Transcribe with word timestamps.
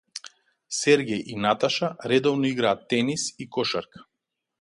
Сергеј 0.77 1.21
и 1.33 1.35
Наташа 1.45 1.89
редовно 2.11 2.45
играат 2.53 2.81
тенис 2.89 3.23
и 3.43 3.45
кошарка. 3.53 3.99